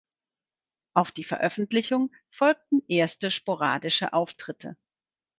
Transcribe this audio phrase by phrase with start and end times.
[0.95, 4.75] Auf die Veröffentlichung folgten erste sporadische Auftritte.